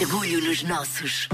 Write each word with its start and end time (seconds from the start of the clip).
Orgulho 0.00 0.40
nos 0.40 0.62
nossos. 0.62 1.28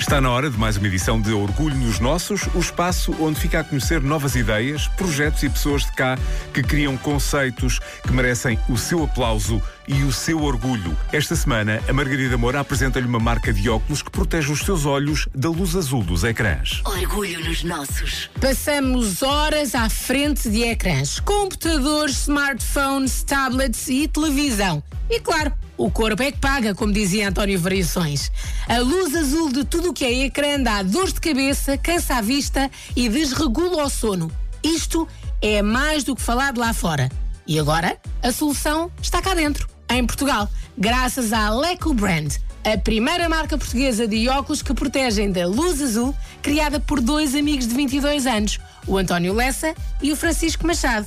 Está 0.00 0.22
na 0.22 0.30
hora 0.30 0.48
de 0.48 0.56
mais 0.56 0.78
uma 0.78 0.86
edição 0.86 1.20
de 1.20 1.34
Orgulho 1.34 1.76
nos 1.76 2.00
Nossos, 2.00 2.48
o 2.54 2.58
espaço 2.58 3.14
onde 3.20 3.38
fica 3.38 3.60
a 3.60 3.64
conhecer 3.64 4.00
novas 4.00 4.34
ideias, 4.34 4.88
projetos 4.88 5.42
e 5.42 5.50
pessoas 5.50 5.84
de 5.84 5.92
cá 5.92 6.18
que 6.54 6.62
criam 6.62 6.96
conceitos 6.96 7.78
que 8.02 8.10
merecem 8.10 8.58
o 8.70 8.78
seu 8.78 9.04
aplauso 9.04 9.60
e 9.86 10.02
o 10.02 10.12
seu 10.12 10.44
orgulho. 10.44 10.96
Esta 11.12 11.36
semana, 11.36 11.82
a 11.86 11.92
Margarida 11.92 12.38
Moura 12.38 12.60
apresenta-lhe 12.60 13.06
uma 13.06 13.20
marca 13.20 13.52
de 13.52 13.68
óculos 13.68 14.00
que 14.00 14.10
protege 14.10 14.50
os 14.50 14.60
seus 14.60 14.86
olhos 14.86 15.28
da 15.34 15.50
luz 15.50 15.76
azul 15.76 16.02
dos 16.02 16.24
ecrãs. 16.24 16.80
Orgulho 16.86 17.44
nos 17.44 17.62
nossos. 17.62 18.30
Passamos 18.40 19.22
horas 19.22 19.74
à 19.74 19.90
frente 19.90 20.48
de 20.48 20.62
ecrãs, 20.62 21.20
computadores, 21.20 22.22
smartphones, 22.22 23.22
tablets 23.24 23.88
e 23.88 24.08
televisão. 24.08 24.82
E 25.10 25.20
claro, 25.20 25.52
o 25.76 25.90
corpo 25.90 26.22
é 26.22 26.32
que 26.32 26.38
paga, 26.38 26.74
como 26.74 26.92
dizia 26.92 27.28
António 27.28 27.58
Variações. 27.58 28.30
A 28.68 28.78
luz 28.78 29.14
azul 29.14 29.52
de 29.52 29.64
tudo 29.64 29.90
o 29.90 29.92
que 29.92 30.04
é 30.04 30.24
ecrã 30.24 30.60
dá 30.60 30.82
dores 30.82 31.12
de 31.12 31.20
cabeça, 31.20 31.76
cansa 31.76 32.16
a 32.16 32.20
vista 32.20 32.70
e 32.94 33.08
desregula 33.08 33.84
o 33.84 33.90
sono. 33.90 34.30
Isto 34.62 35.06
é 35.42 35.62
mais 35.62 36.02
do 36.04 36.16
que 36.16 36.22
falado 36.22 36.58
lá 36.58 36.72
fora. 36.72 37.10
E 37.46 37.58
agora, 37.58 37.96
a 38.22 38.32
solução 38.32 38.90
está 39.00 39.22
cá 39.22 39.34
dentro, 39.34 39.68
em 39.90 40.04
Portugal, 40.04 40.48
graças 40.76 41.32
à 41.32 41.50
Leco 41.50 41.94
Brand, 41.94 42.34
a 42.64 42.76
primeira 42.76 43.28
marca 43.28 43.56
portuguesa 43.56 44.08
de 44.08 44.28
óculos 44.28 44.62
que 44.62 44.74
protegem 44.74 45.30
da 45.30 45.46
luz 45.46 45.80
azul, 45.80 46.12
criada 46.42 46.80
por 46.80 47.00
dois 47.00 47.36
amigos 47.36 47.68
de 47.68 47.74
22 47.74 48.26
anos, 48.26 48.58
o 48.86 48.98
António 48.98 49.32
Lessa 49.32 49.74
e 50.02 50.10
o 50.10 50.16
Francisco 50.16 50.66
Machado. 50.66 51.06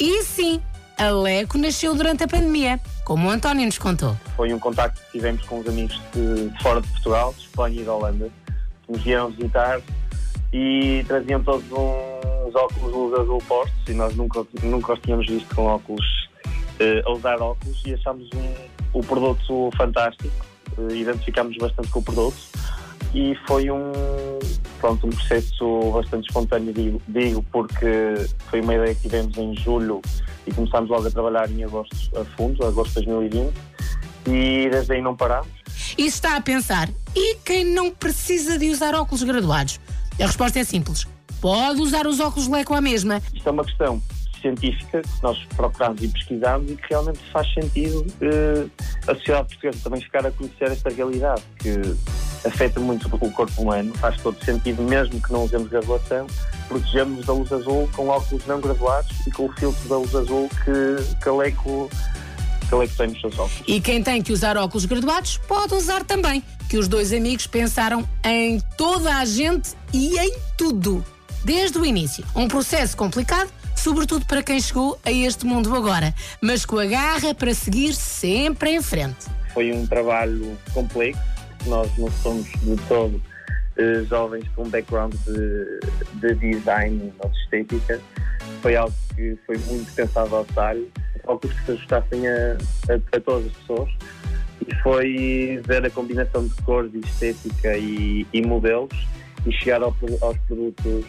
E 0.00 0.24
sim, 0.24 0.60
a 0.98 1.10
Leco 1.10 1.58
nasceu 1.58 1.94
durante 1.94 2.24
a 2.24 2.28
pandemia, 2.28 2.80
como 3.04 3.28
o 3.28 3.30
António 3.30 3.66
nos 3.66 3.78
contou. 3.78 4.16
Foi 4.34 4.52
um 4.52 4.58
contacto 4.58 5.00
que 5.02 5.12
tivemos 5.12 5.44
com 5.46 5.60
os 5.60 5.68
amigos 5.68 6.00
de, 6.12 6.48
de 6.48 6.62
fora 6.62 6.80
de 6.80 6.88
Portugal, 6.88 7.34
de 7.36 7.44
Espanha 7.44 7.80
e 7.82 7.84
da 7.84 7.92
Holanda, 7.92 8.30
que 8.84 8.92
nos 8.92 9.02
vieram 9.02 9.30
visitar 9.30 9.80
e 10.52 11.04
traziam 11.06 11.42
todos 11.42 11.64
uns 11.70 12.54
óculos 12.54 12.92
luz 12.92 13.20
azul 13.20 13.42
postos 13.46 13.88
e 13.88 13.92
nós 13.92 14.16
nunca, 14.16 14.44
nunca 14.62 14.94
os 14.94 15.00
tínhamos 15.00 15.26
visto 15.26 15.54
com 15.54 15.66
óculos, 15.66 16.28
eh, 16.80 17.02
a 17.04 17.10
usar 17.10 17.40
óculos 17.42 17.82
e 17.84 17.92
achámos 17.92 18.28
um, 18.34 18.98
o 18.98 19.02
produto 19.02 19.70
fantástico, 19.76 20.46
eh, 20.78 20.94
identificámos 20.94 21.56
bastante 21.58 21.88
com 21.88 21.98
o 21.98 22.02
produto 22.02 22.38
e 23.14 23.34
foi 23.46 23.70
um, 23.70 23.92
pronto, 24.80 25.06
um 25.06 25.10
processo 25.10 25.90
bastante 25.92 26.28
espontâneo, 26.28 26.72
digo, 26.72 27.02
digo, 27.08 27.42
porque 27.52 28.14
foi 28.48 28.60
uma 28.60 28.74
ideia 28.74 28.94
que 28.94 29.02
tivemos 29.02 29.36
em 29.36 29.54
julho 29.56 30.00
e 30.46 30.52
começámos 30.52 30.90
logo 30.90 31.06
a 31.06 31.10
trabalhar 31.10 31.50
em 31.50 31.64
agosto 31.64 31.96
a 32.18 32.24
fundo, 32.36 32.64
agosto 32.64 33.00
de 33.00 33.06
2020, 33.06 33.54
e 34.28 34.68
desde 34.70 34.92
aí 34.92 35.02
não 35.02 35.16
parámos. 35.16 35.48
E 35.96 36.06
está 36.06 36.36
a 36.36 36.40
pensar, 36.40 36.88
e 37.14 37.36
quem 37.36 37.64
não 37.64 37.90
precisa 37.90 38.58
de 38.58 38.70
usar 38.70 38.94
óculos 38.94 39.22
graduados? 39.22 39.80
A 40.20 40.26
resposta 40.26 40.58
é 40.58 40.64
simples. 40.64 41.06
Pode 41.40 41.80
usar 41.80 42.06
os 42.06 42.20
óculos 42.20 42.48
Leco 42.48 42.74
à 42.74 42.80
mesma. 42.80 43.22
Isto 43.34 43.48
é 43.48 43.52
uma 43.52 43.64
questão 43.64 44.02
científica 44.40 45.02
que 45.02 45.22
nós 45.22 45.38
procuramos 45.56 46.02
e 46.02 46.08
pesquisamos 46.08 46.70
e 46.70 46.76
que 46.76 46.88
realmente 46.88 47.18
faz 47.32 47.52
sentido 47.52 48.06
eh, 48.20 48.66
a 49.06 49.14
sociedade 49.14 49.48
portuguesa 49.48 49.78
também 49.82 50.00
ficar 50.00 50.26
a 50.26 50.30
conhecer 50.30 50.70
esta 50.70 50.90
realidade 50.90 51.42
que 51.58 51.70
afeta 52.46 52.78
muito 52.78 53.08
o 53.14 53.32
corpo 53.32 53.62
humano, 53.62 53.92
faz 53.94 54.20
todo 54.22 54.42
sentido, 54.44 54.82
mesmo 54.82 55.20
que 55.20 55.32
não 55.32 55.44
usemos 55.44 55.68
graduação, 55.68 56.26
protegemos 56.68 57.24
da 57.24 57.32
luz 57.32 57.52
azul 57.52 57.88
com 57.94 58.08
óculos 58.08 58.44
não 58.46 58.60
graduados 58.60 59.26
e 59.26 59.30
com 59.30 59.46
o 59.46 59.52
filtro 59.52 59.88
da 59.88 59.96
luz 59.98 60.14
azul 60.14 60.48
que, 60.64 61.30
Leico 61.30 61.90
que 62.68 62.96
tem 62.96 63.08
nos 63.08 63.20
seus 63.20 63.34
óculos. 63.38 63.62
E 63.66 63.80
quem 63.80 64.02
tem 64.02 64.20
que 64.20 64.32
usar 64.32 64.56
óculos 64.56 64.84
graduados 64.84 65.38
pode 65.46 65.74
usar 65.74 66.04
também, 66.04 66.42
que 66.68 66.76
os 66.76 66.88
dois 66.88 67.12
amigos 67.12 67.46
pensaram 67.46 68.06
em 68.24 68.60
toda 68.76 69.16
a 69.16 69.24
gente 69.24 69.70
e 69.92 70.18
em 70.18 70.34
tudo, 70.56 71.04
desde 71.44 71.78
o 71.78 71.86
início. 71.86 72.24
Um 72.34 72.48
processo 72.48 72.96
complicado, 72.96 73.50
sobretudo 73.76 74.26
para 74.26 74.42
quem 74.42 74.60
chegou 74.60 74.98
a 75.04 75.12
este 75.12 75.46
mundo 75.46 75.74
agora, 75.74 76.12
mas 76.40 76.64
com 76.64 76.78
a 76.78 76.86
garra 76.86 77.34
para 77.34 77.54
seguir 77.54 77.94
sempre 77.94 78.70
em 78.74 78.82
frente. 78.82 79.26
Foi 79.54 79.72
um 79.72 79.86
trabalho 79.86 80.58
complexo, 80.74 81.20
nós 81.66 81.88
não 81.96 82.10
somos 82.22 82.46
de 82.62 82.76
todo 82.88 83.22
jovens 84.08 84.46
com 84.54 84.68
background 84.68 85.14
de, 85.26 85.80
de 86.14 86.34
design 86.34 87.12
ou 87.18 87.28
de 87.28 87.38
estética. 87.40 88.00
Foi 88.62 88.76
algo 88.76 88.94
que 89.14 89.36
foi 89.46 89.58
muito 89.58 89.92
pensado 89.92 90.34
ao 90.34 90.44
detalhe, 90.44 90.90
óculos 91.26 91.56
que 91.58 91.66
se 91.66 91.72
ajustassem 91.72 92.28
a, 92.28 92.56
a, 92.90 93.16
a 93.16 93.20
todas 93.20 93.46
as 93.46 93.52
pessoas. 93.52 93.90
E 94.66 94.74
foi 94.82 95.60
ver 95.66 95.84
a 95.84 95.90
combinação 95.90 96.46
de 96.46 96.54
cores 96.62 96.90
e 96.94 97.00
estética 97.00 97.76
e, 97.76 98.26
e 98.32 98.42
modelos 98.42 98.96
e 99.46 99.52
chegar 99.52 99.82
ao, 99.82 99.94
aos 100.22 100.38
produtos, 100.38 101.04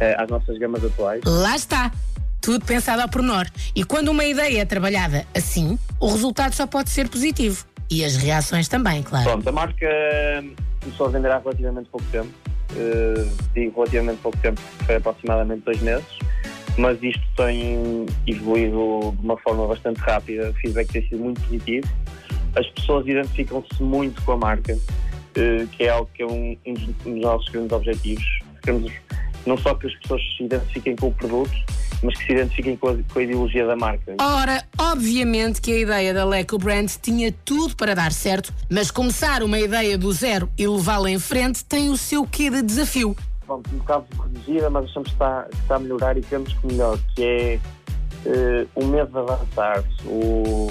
eh, 0.00 0.16
às 0.18 0.28
nossas 0.28 0.58
gamas 0.58 0.84
atuais. 0.84 1.22
Lá 1.24 1.56
está! 1.56 1.92
Tudo 2.40 2.64
pensado 2.64 3.02
ao 3.02 3.08
pormenor. 3.08 3.46
E 3.74 3.82
quando 3.82 4.08
uma 4.08 4.24
ideia 4.24 4.60
é 4.60 4.64
trabalhada 4.64 5.26
assim, 5.34 5.78
o 5.98 6.08
resultado 6.08 6.54
só 6.54 6.66
pode 6.66 6.90
ser 6.90 7.08
positivo. 7.08 7.64
E 7.90 8.04
as 8.04 8.16
reações 8.16 8.68
também, 8.68 9.02
claro. 9.02 9.24
Pronto, 9.24 9.48
a 9.48 9.52
marca 9.52 9.86
começou 10.86 11.06
a 11.06 11.10
vender 11.10 11.30
há 11.30 11.38
relativamente 11.38 11.88
pouco 11.90 12.06
tempo. 12.12 12.28
Uh, 12.72 13.30
digo 13.54 13.74
relativamente 13.74 14.20
pouco 14.20 14.38
tempo, 14.38 14.60
foi 14.84 14.96
aproximadamente 14.96 15.64
dois 15.64 15.80
meses. 15.80 16.06
Mas 16.78 17.02
isto 17.02 17.22
tem 17.36 18.06
evoluído 18.26 19.14
de 19.18 19.24
uma 19.24 19.36
forma 19.38 19.66
bastante 19.66 19.98
rápida. 19.98 20.50
O 20.50 20.54
feedback 20.54 20.92
tem 20.92 21.02
sido 21.08 21.18
muito 21.18 21.40
positivo. 21.42 21.88
As 22.54 22.66
pessoas 22.70 23.06
identificam-se 23.06 23.82
muito 23.82 24.22
com 24.22 24.32
a 24.32 24.36
marca, 24.36 24.74
uh, 24.74 25.66
que 25.68 25.84
é 25.84 25.88
algo 25.88 26.08
que 26.14 26.22
é 26.22 26.26
um, 26.26 26.56
um 26.66 26.74
dos 26.74 27.20
nossos 27.20 27.48
grandes 27.48 27.72
objetivos. 27.72 28.24
Queremos 28.62 28.92
não 29.44 29.56
só 29.56 29.74
que 29.74 29.86
as 29.86 29.94
pessoas 29.96 30.22
se 30.36 30.44
identifiquem 30.44 30.96
com 30.96 31.08
o 31.08 31.12
produto, 31.12 31.52
mas 32.02 32.16
que 32.16 32.26
se 32.26 32.32
identifiquem 32.32 32.76
com 32.76 32.88
a, 32.88 32.94
com 33.12 33.18
a, 33.18 33.22
ideologia 33.22 33.66
da 33.66 33.76
marca. 33.76 34.14
Ora, 34.20 34.62
obviamente 34.78 35.60
que 35.60 35.72
a 35.72 35.78
ideia 35.78 36.14
da 36.14 36.24
Leco 36.24 36.58
Brand 36.58 36.88
tinha 37.00 37.32
tudo 37.44 37.76
para 37.76 37.94
dar 37.94 38.12
certo, 38.12 38.52
mas 38.70 38.90
começar 38.90 39.42
uma 39.42 39.58
ideia 39.58 39.96
do 39.96 40.12
zero 40.12 40.48
e 40.58 40.66
levá-la 40.66 41.10
em 41.10 41.18
frente 41.18 41.64
tem 41.64 41.90
o 41.90 41.96
seu 41.96 42.26
quê 42.26 42.50
de 42.50 42.62
desafio. 42.62 43.16
Pronto, 43.44 43.70
um 43.72 43.78
bocado 43.78 44.06
reduzida, 44.22 44.70
mas 44.70 44.84
achamos 44.86 45.08
que 45.08 45.14
está, 45.14 45.42
que 45.50 45.56
está 45.56 45.76
a 45.76 45.78
melhorar 45.78 46.16
e 46.16 46.20
queremos 46.20 46.52
que 46.52 46.66
melhor, 46.66 46.98
que 47.14 47.24
é 47.24 47.60
uh, 48.26 48.68
o 48.74 48.86
medo 48.86 49.12
de 49.12 49.18
avançar. 49.18 49.84
O, 50.04 50.68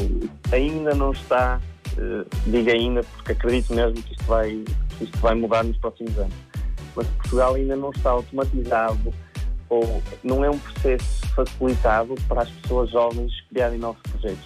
ainda 0.51 0.93
não 0.93 1.11
está, 1.11 1.61
uh, 1.97 2.25
digo 2.47 2.69
ainda 2.69 3.01
porque 3.03 3.31
acredito 3.31 3.73
mesmo 3.73 4.01
que 4.01 4.11
isto 4.11 4.25
vai, 4.25 4.63
que 4.97 5.05
isto 5.05 5.17
vai 5.19 5.35
mudar 5.35 5.63
nos 5.63 5.77
próximos 5.77 6.17
anos 6.17 6.33
mas 6.95 7.07
Portugal 7.07 7.55
ainda 7.55 7.75
não 7.75 7.89
está 7.89 8.11
automatizado 8.11 9.13
ou 9.69 10.01
não 10.23 10.43
é 10.43 10.49
um 10.49 10.57
processo 10.57 11.27
facilitado 11.35 12.15
para 12.27 12.43
as 12.43 12.49
pessoas 12.49 12.89
jovens 12.91 13.31
criarem 13.49 13.79
novos 13.79 14.01
projetos. 14.03 14.45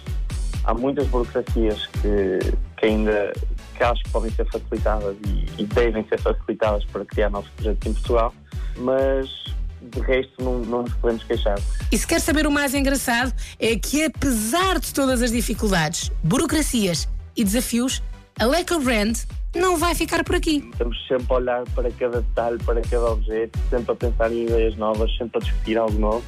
Há 0.64 0.74
muitas 0.74 1.06
burocracias 1.08 1.86
que, 1.86 2.38
que 2.76 2.86
ainda 2.86 3.32
que 3.76 3.82
acho 3.82 4.02
que 4.04 4.10
podem 4.10 4.30
ser 4.32 4.44
facilitadas 4.50 5.16
e, 5.26 5.62
e 5.62 5.64
devem 5.64 6.06
ser 6.06 6.20
facilitadas 6.20 6.84
para 6.86 7.04
criar 7.04 7.30
novos 7.30 7.48
projetos 7.50 7.86
em 7.86 7.94
Portugal, 7.94 8.34
mas 8.76 9.28
de 9.80 10.00
resto 10.00 10.42
não, 10.42 10.58
não 10.58 10.82
nos 10.82 10.92
podemos 10.94 11.24
queixar. 11.24 11.58
E 11.90 11.96
se 11.96 12.06
quer 12.06 12.20
saber 12.20 12.46
o 12.46 12.50
mais 12.50 12.74
engraçado, 12.74 13.32
é 13.58 13.76
que 13.76 14.04
apesar 14.04 14.78
de 14.78 14.92
todas 14.92 15.22
as 15.22 15.32
dificuldades, 15.32 16.10
burocracias 16.22 17.08
e 17.34 17.42
desafios, 17.42 18.02
a 18.38 18.44
Leco 18.44 18.78
Brand 18.80 19.16
não 19.54 19.76
vai 19.76 19.94
ficar 19.94 20.22
por 20.24 20.36
aqui. 20.36 20.68
Estamos 20.72 20.96
sempre 21.06 21.26
a 21.30 21.34
olhar 21.34 21.64
para 21.74 21.90
cada 21.92 22.20
detalhe, 22.20 22.58
para 22.64 22.80
cada 22.82 23.12
objeto, 23.12 23.58
sempre 23.68 23.92
a 23.92 23.94
pensar 23.94 24.32
em 24.32 24.44
ideias 24.44 24.76
novas, 24.76 25.10
sempre 25.16 25.38
a 25.38 25.40
discutir 25.40 25.78
algo 25.78 25.98
novo 25.98 26.24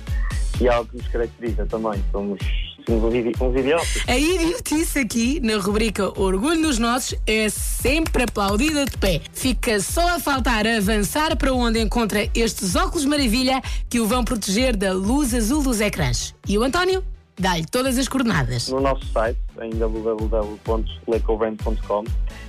e 0.60 0.68
é 0.68 0.72
algo 0.72 0.88
que 0.90 0.96
nos 0.96 1.08
caracteriza 1.08 1.66
também. 1.66 2.02
Somos, 2.10 2.40
uns 2.88 3.56
idiotas. 3.56 4.04
A 4.08 4.16
idiotice 4.16 4.98
aqui, 4.98 5.40
na 5.40 5.56
rubrica 5.56 6.08
Orgulho 6.20 6.60
nos 6.60 6.78
Nossos, 6.78 7.18
é 7.26 7.48
sempre 7.48 8.24
aplaudida 8.24 8.84
de 8.84 8.96
pé. 8.98 9.20
Fica 9.32 9.80
só 9.80 10.16
a 10.16 10.20
faltar 10.20 10.66
avançar 10.66 11.36
para 11.36 11.52
onde 11.52 11.80
encontra 11.80 12.28
estes 12.34 12.74
óculos 12.74 13.04
maravilha 13.04 13.60
que 13.88 14.00
o 14.00 14.06
vão 14.06 14.24
proteger 14.24 14.76
da 14.76 14.92
luz 14.92 15.34
azul 15.34 15.62
dos 15.62 15.80
ecrãs. 15.80 16.34
E 16.48 16.58
o 16.58 16.62
António? 16.62 17.04
Dá-lhe 17.38 17.66
todas 17.66 17.98
as 17.98 18.08
coordenadas. 18.08 18.68
No 18.68 18.80
nosso 18.80 19.04
site, 19.06 19.38
em 19.60 19.70
www.lecobrand.com, 19.70 22.04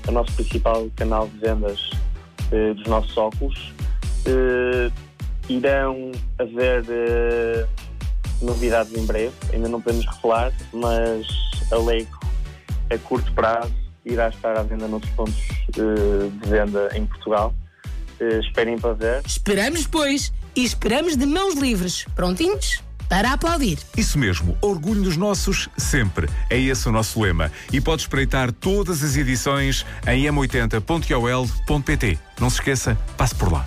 é 0.06 0.09
o 0.09 0.12
nosso 0.12 0.31
principal 0.33 0.88
canal 0.95 1.27
de 1.27 1.38
vendas 1.39 1.89
eh, 2.51 2.74
dos 2.74 2.85
nossos 2.85 3.15
óculos. 3.18 3.74
Eh, 4.25 4.91
irão 5.50 6.12
haver 6.39 6.85
eh, 6.89 7.68
novidades 8.41 8.94
em 8.94 9.06
breve, 9.06 9.33
ainda 9.53 9.69
não 9.69 9.81
podemos 9.81 10.06
revelar, 10.06 10.51
mas 10.74 11.27
a 11.71 11.77
Leico, 11.77 12.19
a 12.89 12.97
curto 12.97 13.31
prazo, 13.33 13.74
irá 14.06 14.30
estar 14.30 14.57
à 14.57 14.63
venda 14.63 14.88
noutros 14.88 15.12
pontos 15.13 15.35
eh, 15.77 16.30
de 16.41 16.50
venda 16.50 16.89
em 16.94 17.06
Portugal. 17.06 17.53
Eh, 18.19 18.39
esperem 18.39 18.77
para 18.77 18.94
ver. 18.94 19.21
Esperamos, 19.25 19.88
pois, 19.88 20.33
e 20.56 20.63
esperamos 20.63 21.15
de 21.15 21.25
mãos 21.25 21.56
livres. 21.56 22.06
Prontinhos? 22.15 22.82
Para 23.10 23.34
aplaudir. 23.34 23.78
Isso 23.96 24.18
mesmo, 24.18 24.58
orgulho 24.62 25.02
nos 25.02 25.18
nossos 25.18 25.70
sempre. 25.78 26.30
É 26.50 26.60
esse 26.60 26.88
o 26.88 26.92
nosso 26.92 27.22
lema. 27.22 27.52
E 27.72 27.80
pode 27.80 28.04
espreitar 28.04 28.52
todas 28.52 29.04
as 29.04 29.16
edições 29.16 29.86
em 30.08 30.24
m80.ol.pt. 30.24 32.20
Não 32.40 32.50
se 32.50 32.56
esqueça, 32.58 32.98
passe 33.18 33.36
por 33.36 33.52
lá. 33.52 33.64